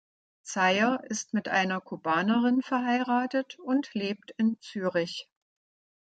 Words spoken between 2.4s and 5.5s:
verheiratet und lebt in Zürich.